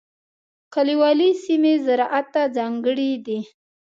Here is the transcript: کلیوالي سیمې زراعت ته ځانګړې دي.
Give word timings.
کلیوالي 0.73 1.29
سیمې 1.43 1.73
زراعت 1.85 2.27
ته 2.33 2.41
ځانګړې 2.57 3.11
دي. 3.25 3.39